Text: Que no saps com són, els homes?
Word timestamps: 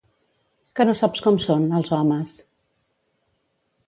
Que 0.79 0.85
no 0.89 0.95
saps 1.01 1.21
com 1.25 1.37
són, 1.47 1.67
els 1.81 1.91
homes? 1.97 2.33